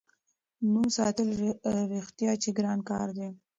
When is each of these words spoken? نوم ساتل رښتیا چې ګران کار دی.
نوم 0.71 0.87
ساتل 0.97 1.29
رښتیا 1.95 2.31
چې 2.41 2.49
ګران 2.57 2.79
کار 2.89 3.07
دی. 3.17 3.29